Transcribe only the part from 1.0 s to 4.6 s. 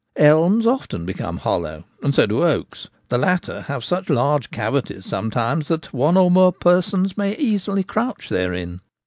become hollow,, and so do oaks; the latter have such large